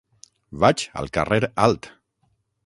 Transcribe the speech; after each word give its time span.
Vaig 0.63 0.85
al 1.01 1.11
carrer 1.19 1.39
Alt. 1.67 1.91